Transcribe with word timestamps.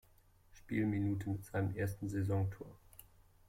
Spielminute 0.49 1.29
mit 1.29 1.45
seinem 1.45 1.75
ersten 1.75 2.09
Saisontor. 2.09 2.75